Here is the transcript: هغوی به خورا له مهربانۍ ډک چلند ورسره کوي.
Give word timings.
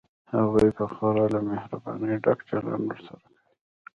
هغوی 0.33 0.69
به 0.77 0.85
خورا 0.93 1.25
له 1.33 1.39
مهربانۍ 1.49 2.15
ډک 2.23 2.39
چلند 2.49 2.83
ورسره 2.87 3.17
کوي. 3.33 3.41